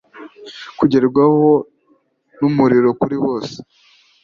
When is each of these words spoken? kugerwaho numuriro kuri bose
kugerwaho 0.77 1.47
numuriro 2.37 2.89
kuri 2.99 3.15
bose 3.23 3.57